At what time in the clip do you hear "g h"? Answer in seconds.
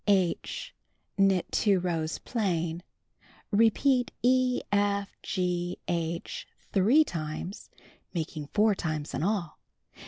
5.21-6.47